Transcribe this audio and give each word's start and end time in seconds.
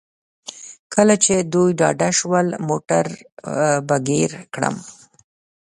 کله 0.93 1.15
چې 1.23 1.33
دوی 1.53 1.71
ډاډه 1.79 2.09
شول 2.19 2.47
موټر 2.67 3.05
به 3.87 3.97
ګیر 4.07 4.31
کړم. 4.53 4.75